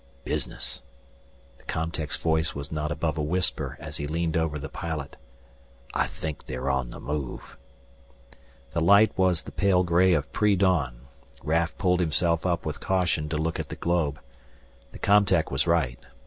"Business," 0.23 0.81
the 1.57 1.63
com 1.65 1.91
tech's 1.91 2.15
voice 2.15 2.55
was 2.55 2.71
not 2.71 2.91
above 2.91 3.19
a 3.19 3.21
whisper 3.21 3.77
as 3.79 3.97
he 3.97 4.07
leaned 4.07 4.35
over 4.35 4.57
the 4.57 4.67
pilot. 4.67 5.15
"I 5.93 6.07
think 6.07 6.47
they 6.47 6.55
are 6.55 6.71
on 6.71 6.89
the 6.89 6.99
move." 6.99 7.55
The 8.71 8.81
light 8.81 9.15
was 9.15 9.43
the 9.43 9.51
pale 9.51 9.83
gray 9.83 10.13
of 10.13 10.33
pre 10.33 10.55
dawn. 10.55 11.01
Raf 11.43 11.77
pulled 11.77 11.99
himself 11.99 12.47
up 12.47 12.65
with 12.65 12.79
caution 12.79 13.29
to 13.29 13.37
look 13.37 13.59
at 13.59 13.69
the 13.69 13.75
globe. 13.75 14.19
The 14.89 14.97
com 14.97 15.23
tech 15.23 15.51
was 15.51 15.67
right. 15.67 15.99